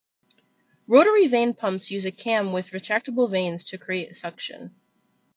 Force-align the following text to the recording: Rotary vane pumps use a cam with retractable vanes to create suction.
Rotary 0.87 1.27
vane 1.27 1.53
pumps 1.53 1.91
use 1.91 2.05
a 2.05 2.11
cam 2.11 2.53
with 2.53 2.69
retractable 2.71 3.29
vanes 3.29 3.65
to 3.65 3.77
create 3.77 4.17
suction. 4.17 4.73